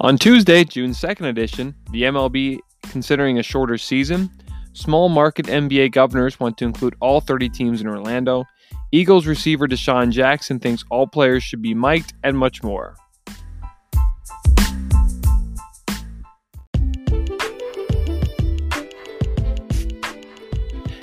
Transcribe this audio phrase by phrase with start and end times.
[0.00, 4.30] On Tuesday, June 2nd edition, the MLB considering a shorter season.
[4.72, 8.44] Small market NBA governors want to include all 30 teams in Orlando.
[8.92, 12.94] Eagles receiver DeSean Jackson thinks all players should be mic'd, and much more.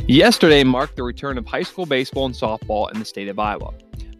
[0.07, 3.73] Yesterday marked the return of high school baseball and softball in the state of Iowa.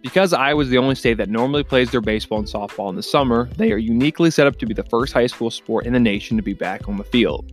[0.05, 3.01] Because Iowa is the only state that normally plays their baseball and softball in the
[3.01, 5.99] summer, they are uniquely set up to be the first high school sport in the
[5.99, 7.51] nation to be back on the field.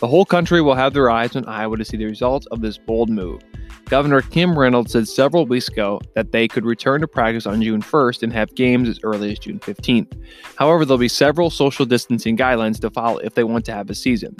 [0.00, 2.76] The whole country will have their eyes on Iowa to see the results of this
[2.76, 3.40] bold move.
[3.84, 7.80] Governor Kim Reynolds said several weeks ago that they could return to practice on June
[7.80, 10.20] 1st and have games as early as June 15th.
[10.56, 13.94] However, there'll be several social distancing guidelines to follow if they want to have a
[13.94, 14.34] season.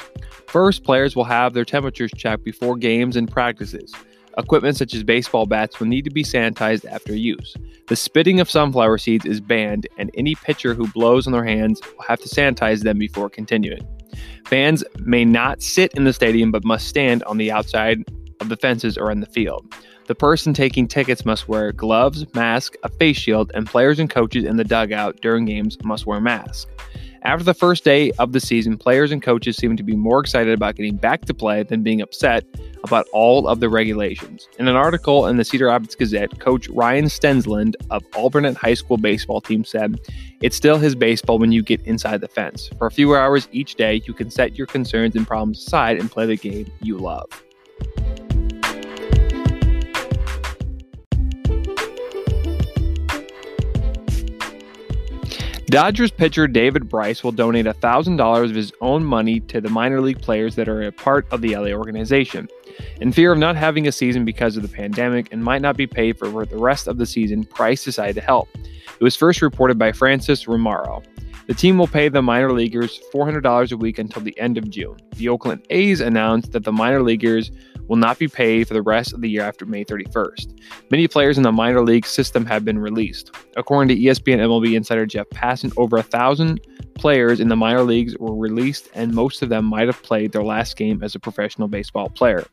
[0.48, 3.94] First, players will have their temperatures checked before games and practices.
[4.38, 7.54] Equipment such as baseball bats will need to be sanitized after use.
[7.88, 11.80] The spitting of sunflower seeds is banned, and any pitcher who blows on their hands
[11.82, 13.86] will have to sanitize them before continuing.
[14.46, 18.04] Fans may not sit in the stadium but must stand on the outside
[18.40, 19.74] of the fences or in the field.
[20.06, 24.44] The person taking tickets must wear gloves, mask, a face shield, and players and coaches
[24.44, 26.66] in the dugout during games must wear masks.
[27.24, 30.52] After the first day of the season, players and coaches seem to be more excited
[30.52, 32.44] about getting back to play than being upset
[32.82, 34.48] about all of the regulations.
[34.58, 38.96] In an article in the Cedar Rapids Gazette, coach Ryan Stensland of Alburnett High School
[38.96, 40.00] baseball team said,
[40.40, 42.68] It's still his baseball when you get inside the fence.
[42.76, 46.10] For a few hours each day, you can set your concerns and problems aside and
[46.10, 47.28] play the game you love.
[55.72, 60.20] Dodgers pitcher David Price will donate $1,000 of his own money to the minor league
[60.20, 62.46] players that are a part of the LA organization.
[63.00, 65.86] In fear of not having a season because of the pandemic and might not be
[65.86, 68.50] paid for the rest of the season, Price decided to help.
[68.54, 71.02] It was first reported by Francys Romero.
[71.46, 74.96] The team will pay the minor leaguers $400 a week until the end of June.
[75.16, 77.50] The Oakland A's announced that the minor leaguers
[77.88, 80.58] will not be paid for the rest of the year after May 31st.
[80.90, 83.34] Many players in the minor league system have been released.
[83.56, 86.60] According to ESPN MLB insider Jeff Passan, over a thousand
[86.94, 90.44] players in the minor leagues were released, and most of them might have played their
[90.44, 92.46] last game as a professional baseball player.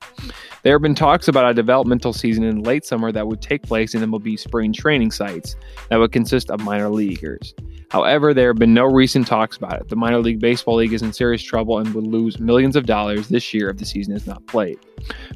[0.63, 3.94] There have been talks about a developmental season in late summer that would take place
[3.94, 5.55] in MLB spring training sites
[5.89, 7.53] that would consist of minor leaguers.
[7.89, 9.89] However, there have been no recent talks about it.
[9.89, 13.29] The minor league baseball league is in serious trouble and would lose millions of dollars
[13.29, 14.77] this year if the season is not played.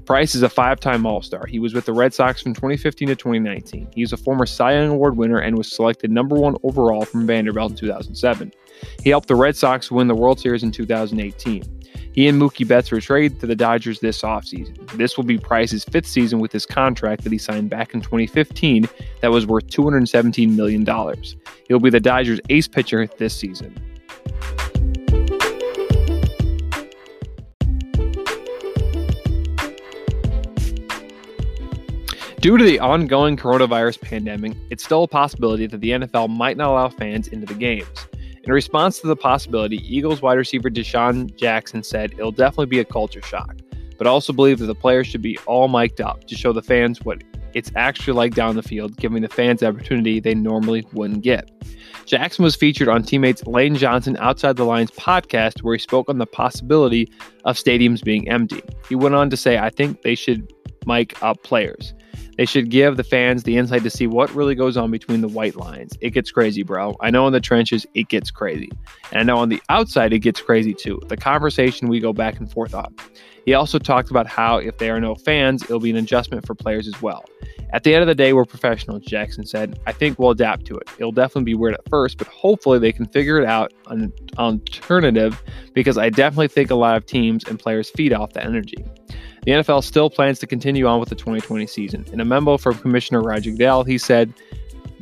[0.06, 1.46] Price is a five time All Star.
[1.47, 3.90] He was with the Red Sox from 2015 to 2019.
[3.96, 7.25] He is a former Cy Young Award winner and was selected number one overall from
[7.25, 8.52] Vanderbilt in 2007.
[9.02, 11.63] He helped the Red Sox win the World Series in 2018.
[12.13, 14.88] He and Mookie Betts were traded to the Dodgers this offseason.
[14.97, 18.88] This will be Price's fifth season with his contract that he signed back in 2015
[19.22, 20.85] that was worth $217 million.
[21.68, 23.75] He'll be the Dodgers' ace pitcher this season.
[32.41, 36.69] Due to the ongoing coronavirus pandemic, it's still a possibility that the NFL might not
[36.69, 37.88] allow fans into the games.
[38.44, 42.86] In response to the possibility, Eagles wide receiver DeSean Jackson said it'll definitely be a
[42.86, 43.56] culture shock,
[43.98, 47.00] but also believe that the players should be all mic'd up to show the fans
[47.06, 47.24] what
[47.54, 51.50] it's actually like down the field, giving the fans the opportunity they normally wouldn't get.
[52.06, 56.18] Jackson was featured on teammates Lane Johnson Outside the Lines podcast, where he spoke on
[56.18, 57.10] the possibility
[57.46, 58.62] of stadiums being empty.
[58.90, 60.52] He went on to say, I think they should
[60.86, 61.94] mic up players.
[62.38, 65.28] They should give the fans the insight to see what really goes on between the
[65.28, 65.98] white lines.
[66.02, 66.96] It gets crazy, bro.
[67.00, 68.72] I know in the trenches, it gets crazy.
[69.12, 71.02] And I know on the outside, it gets crazy too.
[71.08, 72.96] The conversation we go back and forth on.
[73.46, 76.56] He also talked about how if there are no fans, it'll be an adjustment for
[76.56, 77.26] players as well.
[77.74, 79.80] At the end of the day, we're professionals, Jackson said.
[79.88, 80.88] I think we'll adapt to it.
[81.00, 85.42] It'll definitely be weird at first, but hopefully they can figure it out an alternative
[85.74, 88.86] because I definitely think a lot of teams and players feed off that energy.
[89.46, 92.06] The NFL still plans to continue on with the 2020 season.
[92.14, 94.34] In a memo from Commissioner Roger Goodell, he said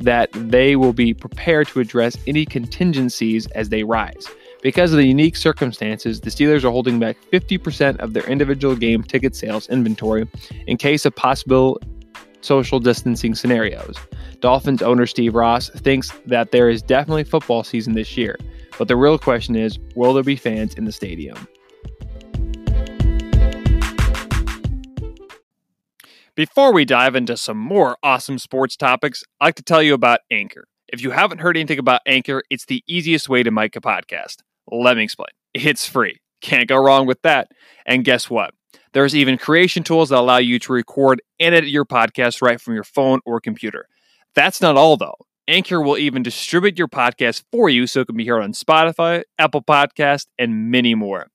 [0.00, 4.26] that they will be prepared to address any contingencies as they rise.
[4.60, 9.02] Because of the unique circumstances, the Steelers are holding back 50% of their individual game
[9.02, 10.28] ticket sales inventory
[10.66, 11.80] in case of possible
[12.40, 13.96] social distancing scenarios.
[14.40, 18.36] Dolphins owner Steve Ross thinks that there is definitely football season this year,
[18.78, 21.46] but the real question is will there be fans in the stadium?
[26.34, 30.20] Before we dive into some more awesome sports topics, I'd like to tell you about
[30.30, 30.64] Anchor.
[30.88, 34.36] If you haven't heard anything about Anchor, it's the easiest way to make a podcast.
[34.70, 35.28] Let me explain.
[35.52, 36.20] It's free.
[36.40, 37.48] Can't go wrong with that.
[37.84, 38.54] And guess what?
[38.94, 42.72] There's even creation tools that allow you to record and edit your podcast right from
[42.72, 43.86] your phone or computer.
[44.34, 45.18] That's not all, though.
[45.48, 49.24] Anchor will even distribute your podcast for you so it can be heard on Spotify,
[49.38, 51.26] Apple Podcast, and many more.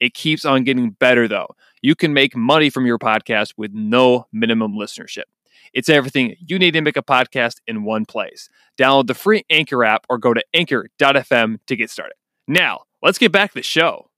[0.00, 1.54] It keeps on getting better though.
[1.82, 5.24] You can make money from your podcast with no minimum listenership.
[5.72, 8.48] It's everything you need to make a podcast in one place.
[8.78, 12.14] Download the free Anchor app or go to anchor.fm to get started.
[12.48, 14.10] Now, let's get back to the show.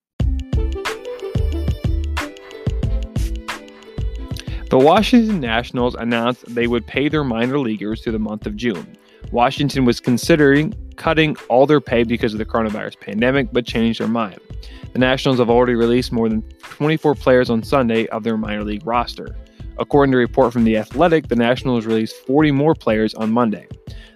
[4.71, 8.87] The Washington Nationals announced they would pay their minor leaguers through the month of June.
[9.33, 14.09] Washington was considering cutting all their pay because of the coronavirus pandemic, but changed their
[14.09, 14.39] mind.
[14.93, 18.87] The Nationals have already released more than 24 players on Sunday of their minor league
[18.87, 19.37] roster.
[19.79, 23.69] According to a report from The Athletic, the Nationals released 40 more players on Monday.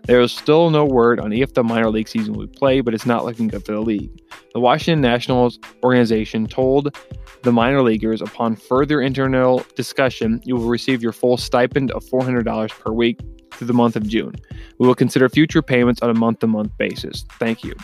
[0.05, 3.07] There is still no word on if the minor league season will play, but it's
[3.07, 4.11] not looking good for the league.
[4.53, 6.97] The Washington Nationals organization told
[7.43, 12.71] the minor leaguers upon further internal discussion, you will receive your full stipend of $400
[12.79, 13.21] per week
[13.53, 14.35] through the month of June.
[14.79, 17.25] We will consider future payments on a month to month basis.
[17.39, 17.75] Thank you.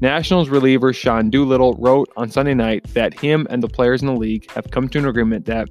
[0.00, 4.14] Nationals reliever Sean Doolittle wrote on Sunday night that him and the players in the
[4.14, 5.68] league have come to an agreement that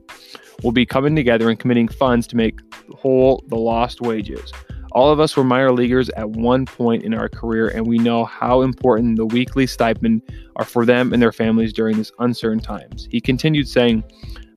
[0.63, 2.59] will be coming together and committing funds to make
[2.95, 4.51] whole the lost wages.
[4.91, 8.25] All of us were minor leaguers at one point in our career, and we know
[8.25, 10.21] how important the weekly stipend
[10.55, 13.07] are for them and their families during these uncertain times.
[13.11, 14.03] He continued saying,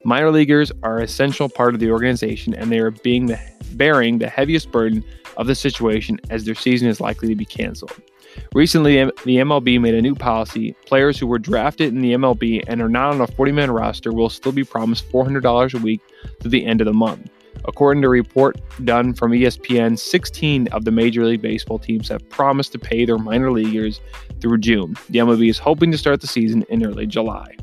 [0.03, 3.39] Minor leaguers are an essential part of the organization, and they are being the,
[3.73, 5.05] bearing the heaviest burden
[5.37, 7.93] of the situation as their season is likely to be canceled.
[8.55, 10.75] Recently, the MLB made a new policy.
[10.87, 14.13] Players who were drafted in the MLB and are not on a 40 man roster
[14.13, 16.01] will still be promised $400 a week
[16.41, 17.31] through the end of the month.
[17.65, 22.29] According to a report done from ESPN, 16 of the Major League Baseball teams have
[22.29, 24.01] promised to pay their minor leaguers
[24.41, 24.97] through June.
[25.11, 27.57] The MLB is hoping to start the season in early July.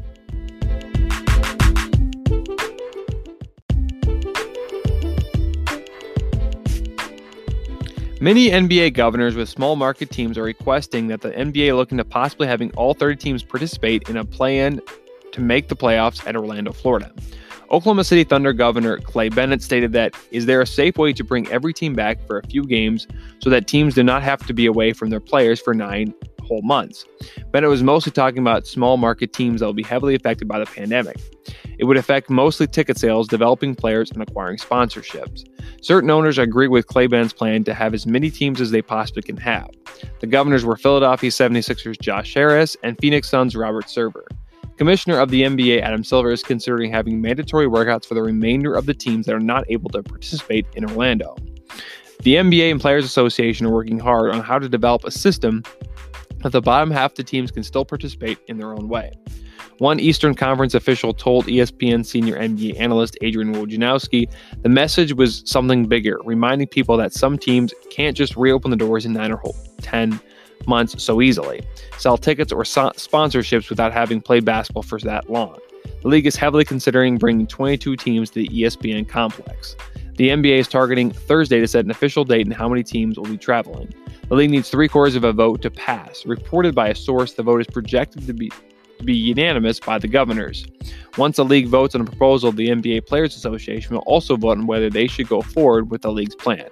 [8.19, 12.47] Many NBA governors with small market teams are requesting that the NBA look into possibly
[12.47, 14.81] having all 30 teams participate in a play-in
[15.33, 17.13] to make the playoffs at Orlando, Florida.
[17.69, 21.47] Oklahoma City Thunder Governor Clay Bennett stated that is there a safe way to bring
[21.49, 23.07] every team back for a few games
[23.39, 26.13] so that teams do not have to be away from their players for 9
[26.47, 27.05] whole months.
[27.51, 30.65] Bennett was mostly talking about small market teams that will be heavily affected by the
[30.65, 31.17] pandemic.
[31.77, 35.43] It would affect mostly ticket sales, developing players, and acquiring sponsorships.
[35.81, 39.21] Certain owners agree with Clay Bennett's plan to have as many teams as they possibly
[39.21, 39.69] can have.
[40.21, 44.25] The governors were Philadelphia 76ers Josh Harris and Phoenix Suns Robert Sarver.
[44.77, 48.85] Commissioner of the NBA Adam Silver is considering having mandatory workouts for the remainder of
[48.85, 51.35] the teams that are not able to participate in Orlando.
[52.21, 55.63] The NBA and Players Association are working hard on how to develop a system
[56.43, 59.13] that the bottom half of the teams can still participate in their own way.
[59.79, 64.31] One Eastern Conference official told ESPN senior NBA analyst Adrian Wojnarowski
[64.61, 69.05] the message was something bigger, reminding people that some teams can't just reopen the doors
[69.05, 69.41] in 9 or
[69.81, 70.19] 10
[70.65, 71.61] months so easily,
[71.97, 75.57] sell tickets or so- sponsorships without having played basketball for that long.
[76.01, 79.75] The league is heavily considering bringing 22 teams to the ESPN complex.
[80.15, 83.25] The NBA is targeting Thursday to set an official date and how many teams will
[83.25, 83.93] be traveling.
[84.29, 86.25] The league needs three quarters of a vote to pass.
[86.25, 88.51] Reported by a source, the vote is projected to be
[88.97, 90.65] to be unanimous by the governors.
[91.17, 94.65] Once the league votes on a proposal, the NBA Players Association will also vote on
[94.65, 96.67] whether they should go forward with the league's plan.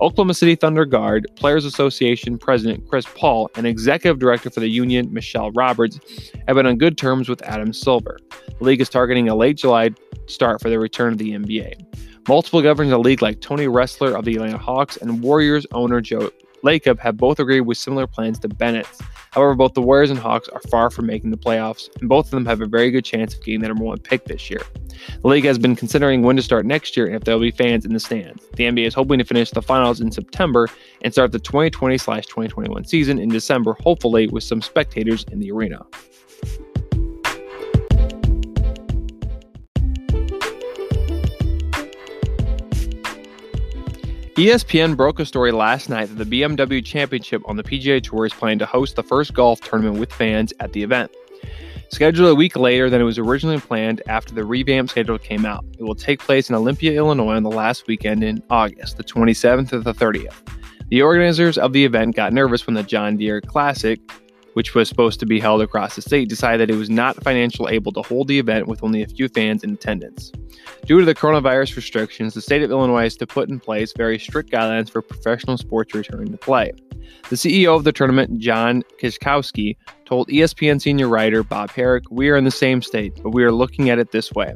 [0.00, 5.12] Oklahoma City Thunder guard, Players Association President Chris Paul, and Executive Director for the union,
[5.12, 5.98] Michelle Roberts,
[6.46, 8.16] have been on good terms with Adam Silver.
[8.58, 9.90] The league is targeting a late July
[10.26, 12.28] start for the return of the NBA.
[12.28, 16.00] Multiple governors of the league, like Tony Ressler of the Atlanta Hawks and Warriors owner
[16.00, 16.30] Joe
[16.62, 19.00] Lacob, have both agreed with similar plans to Bennett's.
[19.30, 22.30] However, both the Warriors and Hawks are far from making the playoffs, and both of
[22.30, 24.62] them have a very good chance of getting the number one pick this year.
[25.22, 27.50] The league has been considering when to start next year and if there will be
[27.50, 28.44] fans in the stands.
[28.54, 30.68] The NBA is hoping to finish the finals in September
[31.02, 35.84] and start the 2020 2021 season in December, hopefully with some spectators in the arena.
[44.38, 48.32] ESPN broke a story last night that the BMW Championship on the PGA Tour is
[48.32, 51.10] planning to host the first golf tournament with fans at the event.
[51.88, 55.64] Scheduled a week later than it was originally planned after the revamped schedule came out,
[55.76, 59.70] it will take place in Olympia, Illinois on the last weekend in August, the 27th
[59.70, 60.36] to the 30th.
[60.88, 63.98] The organizers of the event got nervous when the John Deere Classic
[64.54, 67.74] which was supposed to be held across the state, decided that it was not financially
[67.74, 70.32] able to hold the event with only a few fans in attendance.
[70.86, 74.18] Due to the coronavirus restrictions, the state of Illinois has to put in place very
[74.18, 76.72] strict guidelines for professional sports returning to play.
[77.30, 82.36] The CEO of the tournament, John Kaczkowski, told ESPN senior writer Bob Harig, We are
[82.36, 84.54] in the same state, but we are looking at it this way.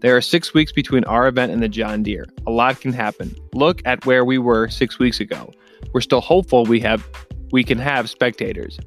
[0.00, 2.26] There are six weeks between our event and the John Deere.
[2.46, 3.34] A lot can happen.
[3.54, 5.52] Look at where we were six weeks ago.
[5.92, 7.08] We're still hopeful we have
[7.52, 8.78] we can have spectators.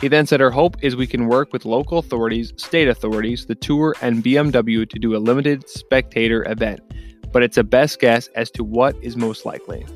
[0.00, 3.54] He then said our hope is we can work with local authorities, state authorities, the
[3.54, 6.80] tour, and BMW to do a limited spectator event,
[7.32, 9.86] but it's a best guess as to what is most likely.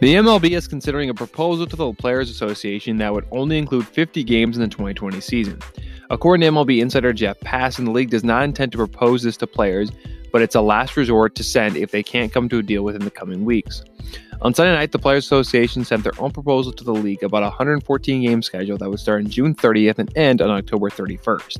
[0.00, 4.22] The MLB is considering a proposal to the Players Association that would only include 50
[4.22, 5.58] games in the 2020 season.
[6.10, 9.46] According to MLB insider Jeff Passan, the league does not intend to propose this to
[9.46, 9.90] players,
[10.32, 13.04] but it's a last resort to send if they can't come to a deal within
[13.04, 13.84] the coming weeks.
[14.40, 17.46] On Sunday night, the Players Association sent their own proposal to the league about a
[17.46, 21.58] 114 game schedule that would start on June 30th and end on October 31st.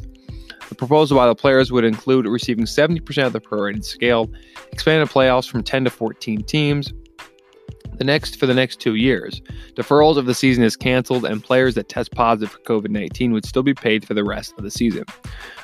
[0.69, 4.31] The proposal by the players would include receiving 70% of the prorated scale,
[4.73, 6.93] expanded playoffs from 10 to 14 teams,
[7.99, 9.43] the next for the next two years.
[9.75, 13.45] Deferrals of the season is canceled, and players that test positive for COVID 19 would
[13.45, 15.05] still be paid for the rest of the season.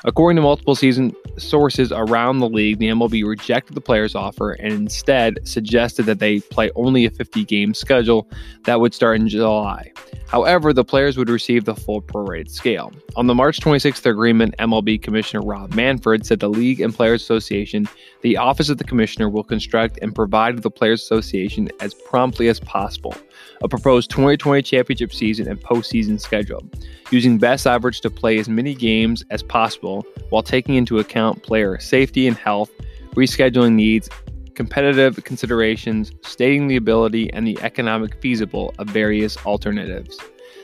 [0.05, 4.73] According to multiple season sources around the league, the MLB rejected the players' offer and
[4.73, 8.29] instead suggested that they play only a 50 game schedule
[8.65, 9.93] that would start in July.
[10.27, 12.93] However, the players would receive the full prorated scale.
[13.17, 17.89] On the March 26th agreement, MLB Commissioner Rob Manfred said the League and Players Association,
[18.23, 22.59] the Office of the Commissioner, will construct and provide the Players Association as promptly as
[22.59, 23.15] possible
[23.61, 26.63] a proposed 2020 championship season and postseason schedule,
[27.11, 31.79] using best average to play as many games as possible while taking into account player
[31.79, 32.71] safety and health,
[33.15, 34.09] rescheduling needs,
[34.55, 40.17] competitive considerations, stating the ability and the economic feasible of various alternatives.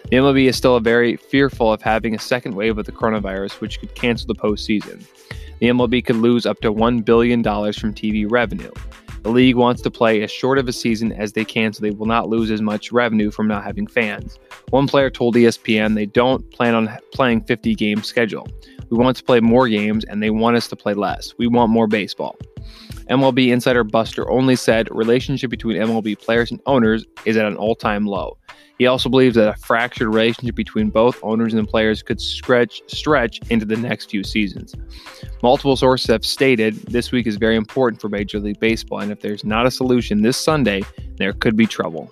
[0.05, 3.81] The MLB is still very fearful of having a second wave of the coronavirus, which
[3.81, 5.05] could cancel the postseason.
[5.59, 8.73] The MLB could lose up to $1 billion from TV revenue.
[9.23, 11.91] The league wants to play as short of a season as they can so they
[11.91, 14.39] will not lose as much revenue from not having fans.
[14.71, 18.49] One player told ESPN they don't plan on playing 50 game schedule.
[18.91, 21.35] We want to play more games and they want us to play less.
[21.39, 22.37] We want more baseball.
[23.11, 28.07] MLB insider Buster Olney said relationship between MLB players and owners is at an all-time
[28.07, 28.39] low.
[28.81, 33.39] He also believes that a fractured relationship between both owners and players could stretch stretch
[33.51, 34.75] into the next few seasons.
[35.43, 39.21] Multiple sources have stated this week is very important for Major League Baseball, and if
[39.21, 40.81] there's not a solution this Sunday,
[41.19, 42.11] there could be trouble.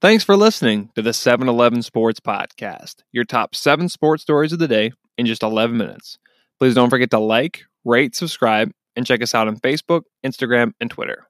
[0.00, 4.58] Thanks for listening to the 7 Eleven Sports Podcast, your top seven sports stories of
[4.58, 6.18] the day in just 11 minutes.
[6.58, 10.90] Please don't forget to like, rate, subscribe, and check us out on Facebook, Instagram, and
[10.90, 11.28] Twitter.